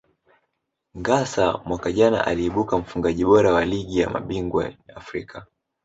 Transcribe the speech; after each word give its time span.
Ngassa 0.99 1.61
mwaka 1.65 1.89
jana 1.91 2.25
aliibuka 2.27 2.77
mfungaji 2.77 3.25
bora 3.25 3.53
wa 3.53 3.65
Ligi 3.65 3.99
ya 3.99 4.09
mabingwa 4.09 4.71
Afrika 4.95 5.45